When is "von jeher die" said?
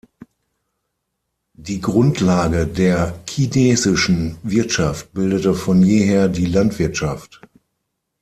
5.53-6.47